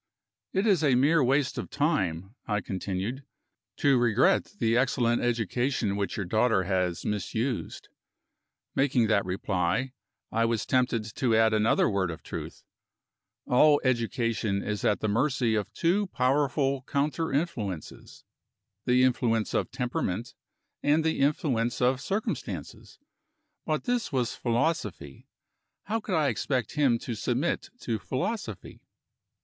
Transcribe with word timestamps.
"It 0.51 0.65
is 0.65 0.81
mere 0.81 1.23
waste 1.23 1.59
of 1.59 1.69
time," 1.69 2.33
I 2.47 2.59
continued, 2.59 3.23
"to 3.77 3.99
regret 3.99 4.55
the 4.57 4.75
excellent 4.75 5.21
education 5.21 5.95
which 5.95 6.17
your 6.17 6.25
daughter 6.25 6.63
has 6.63 7.05
misused." 7.05 7.87
Making 8.75 9.05
that 9.09 9.23
reply, 9.25 9.93
I 10.31 10.45
was 10.45 10.65
tempted 10.65 11.13
to 11.13 11.35
add 11.35 11.53
another 11.53 11.87
word 11.87 12.09
of 12.09 12.23
truth. 12.23 12.63
All 13.45 13.79
education 13.83 14.63
is 14.63 14.83
at 14.83 15.01
the 15.01 15.07
mercy 15.07 15.53
of 15.53 15.71
two 15.71 16.07
powerful 16.07 16.81
counter 16.87 17.31
influences: 17.31 18.23
the 18.87 19.03
influence 19.03 19.53
of 19.53 19.69
temperament, 19.69 20.33
and 20.81 21.03
the 21.05 21.19
influence 21.19 21.79
of 21.79 22.01
circumstances. 22.01 22.97
But 23.67 23.83
this 23.83 24.11
was 24.11 24.33
philosophy. 24.33 25.27
How 25.83 25.99
could 25.99 26.15
I 26.15 26.29
expect 26.29 26.71
him 26.73 26.97
to 26.97 27.13
submit 27.13 27.69
to 27.81 27.99
philosophy? 27.99 28.81